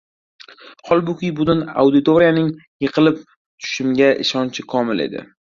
[0.91, 2.49] holbuki, butun auditoriyaning
[2.87, 5.27] yiqilib tushishimga ishonchi komil edi.